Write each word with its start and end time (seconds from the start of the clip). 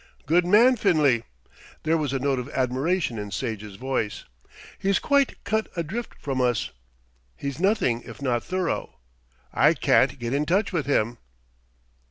"Good 0.25 0.47
man, 0.47 0.77
Finlay." 0.77 1.25
There 1.83 1.95
was 1.95 2.11
a 2.11 2.17
note 2.17 2.39
of 2.39 2.49
admiration 2.49 3.19
in 3.19 3.29
Sage's 3.29 3.75
voice. 3.75 4.23
"He's 4.79 4.97
quite 4.97 5.43
cut 5.43 5.69
adrift 5.75 6.15
from 6.17 6.41
us. 6.41 6.71
He's 7.35 7.59
nothing 7.59 8.01
if 8.01 8.19
not 8.19 8.43
thorough. 8.43 8.97
I 9.53 9.75
can't 9.75 10.17
get 10.17 10.33
in 10.33 10.47
touch 10.47 10.73
with 10.73 10.87
him." 10.87 11.19